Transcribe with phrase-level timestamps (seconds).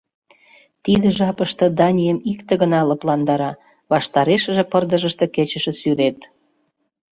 [0.83, 3.51] Тиде жапыште Данийым икте гына лыпландара—
[3.91, 6.19] ваштарешыже пырдыжыште кечыше сӱрет.